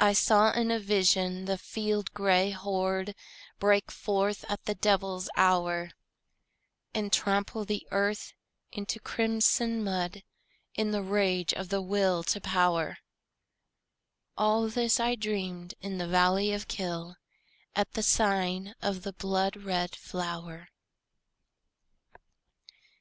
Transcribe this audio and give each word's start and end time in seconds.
I 0.00 0.14
saw 0.14 0.50
in 0.50 0.72
a 0.72 0.80
vision 0.80 1.44
the 1.44 1.56
field 1.56 2.12
gray 2.12 2.50
horde 2.50 3.14
Break 3.60 3.92
forth 3.92 4.44
at 4.48 4.64
the 4.64 4.74
devil's 4.74 5.30
hour, 5.36 5.92
And 6.92 7.12
trample 7.12 7.64
the 7.64 7.86
earth 7.92 8.32
into 8.72 8.98
crimson 8.98 9.84
mud 9.84 10.24
In 10.74 10.90
the 10.90 11.04
rage 11.04 11.52
of 11.54 11.68
the 11.68 11.80
Will 11.80 12.24
to 12.24 12.40
Power, 12.40 12.98
All 14.36 14.66
this 14.66 14.98
I 14.98 15.14
dreamed 15.14 15.74
in 15.80 15.98
the 15.98 16.08
valley 16.08 16.52
of 16.52 16.66
Kyll, 16.66 17.14
At 17.76 17.92
the 17.92 18.02
sign 18.02 18.74
of 18.82 19.02
the 19.02 19.12
blood 19.12 19.54
red 19.58 19.94
flower. 19.94 20.66